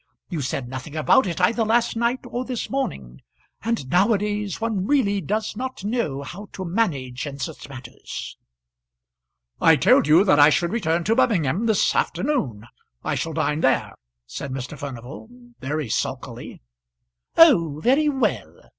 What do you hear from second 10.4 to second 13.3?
should return to Birmingham this afternoon; I